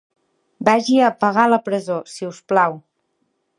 Vagi 0.69 0.95
a 1.09 1.11
pagar 1.25 1.45
a 1.49 1.53
la 1.53 1.61
presó, 1.69 1.99
si 2.15 2.29
us 2.33 2.43
plau. 2.53 2.77